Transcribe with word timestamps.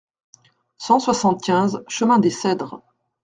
cent 0.79 0.97
soixante-quinze 0.99 1.83
chemin 1.87 2.17
des 2.17 2.31
Cedres 2.31 2.81